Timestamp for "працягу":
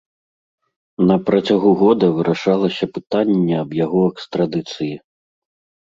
1.27-1.69